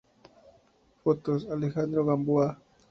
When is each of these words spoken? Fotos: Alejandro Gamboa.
Fotos: 1.03 1.47
Alejandro 1.51 2.03
Gamboa. 2.03 2.59